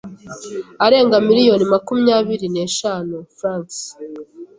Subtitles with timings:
[0.85, 3.69] arenga miliyoni makumyabiri neshanu Frw